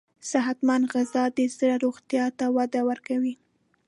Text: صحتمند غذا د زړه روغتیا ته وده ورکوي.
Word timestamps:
صحتمند 0.31 0.83
غذا 0.93 1.23
د 1.37 1.39
زړه 1.55 1.75
روغتیا 1.83 2.25
ته 2.37 2.45
وده 2.57 2.81
ورکوي. 2.89 3.35